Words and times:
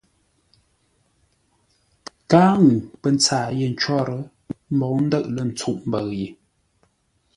Káa 2.29 2.51
ŋuu 2.65 2.81
pə́ 3.01 3.09
ntsâa 3.15 3.45
yé 3.57 3.67
ncwór, 3.73 4.07
ə́ 4.17 4.21
mbou 4.75 4.95
ndə̂ʼ 5.05 5.25
lə̂ 5.35 5.43
ntsûʼ 5.49 5.77
mbəʉ 5.87 6.05
ye. 6.19 6.27